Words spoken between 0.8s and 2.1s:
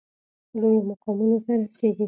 مقامونو ته رسیږي.